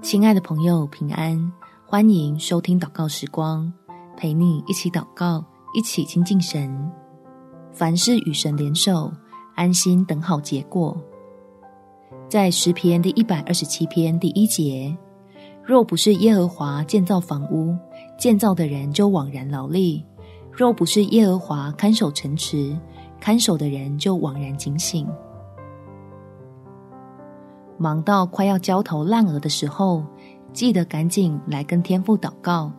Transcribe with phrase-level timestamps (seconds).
[0.00, 1.52] 亲爱的朋友，平安！
[1.84, 3.70] 欢迎收听祷告时光，
[4.16, 6.90] 陪你一起祷告，一起亲近神。
[7.72, 9.12] 凡事与神联手，
[9.56, 10.96] 安心等好结果。
[12.28, 14.96] 在诗篇第一百二十七篇第一节：
[15.64, 17.76] 若不是耶和华建造房屋，
[18.18, 20.02] 建造的人就枉然劳力；
[20.52, 22.74] 若不是耶和华看守城池，
[23.20, 25.06] 看守的人就枉然警醒。
[27.78, 30.04] 忙到快要焦头烂额的时候，
[30.52, 32.72] 记得赶紧来跟天父祷告，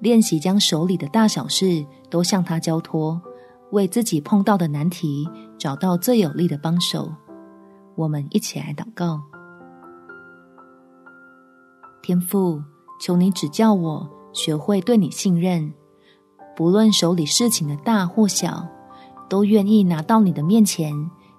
[0.00, 3.20] 练习将手里的大小事都向他交托，
[3.72, 7.12] 为自己碰到的难题找到最有力的帮手。
[7.94, 9.20] 我们一起来祷告：
[12.02, 12.62] 天父，
[13.00, 15.74] 求你指教我，学会对你信任，
[16.56, 18.66] 不论手里事情的大或小，
[19.28, 20.94] 都愿意拿到你的面前，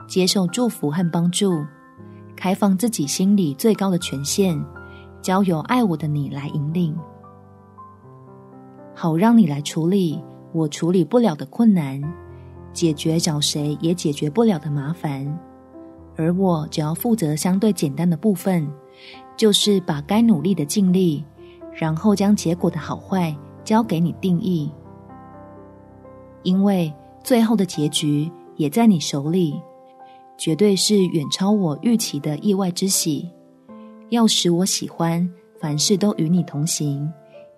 [0.08, 1.66] 接受祝福和帮助。
[2.40, 4.58] 开放自己心里最高的权限，
[5.22, 6.98] 交由爱我的你来引领，
[8.96, 10.24] 好让你来处理
[10.54, 12.02] 我处理不了的困难，
[12.72, 15.38] 解决找谁也解决不了的麻烦，
[16.16, 18.66] 而我只要负责相对简单的部分，
[19.36, 21.26] 就是把该努力的尽力，
[21.74, 24.72] 然后将结果的好坏交给你定义，
[26.44, 29.62] 因为最后的结局也在你手里。
[30.40, 33.30] 绝对是远超我预期的意外之喜，
[34.08, 37.12] 要使我喜欢凡事都与你同行，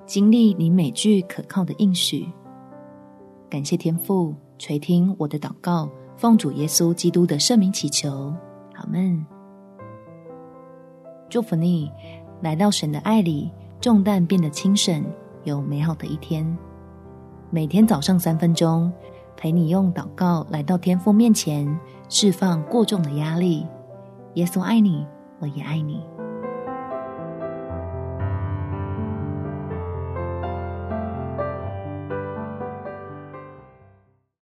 [0.07, 2.27] 经历你每句可靠的应许。
[3.47, 8.33] 感谢天父垂听我的祷告，奉主耶稣基督的圣名祈求，
[8.73, 9.23] 阿们。
[11.29, 11.87] 祝福你
[12.41, 15.05] 来到神的爱里，重担变得轻省，
[15.43, 16.57] 有美好的一天。
[17.51, 18.91] 每天早上三分钟。
[19.37, 21.67] 陪你用祷告来到天父面前，
[22.13, 23.65] 释放过重的压力。
[24.33, 25.07] 耶稣爱你，
[25.39, 26.05] 我也爱你。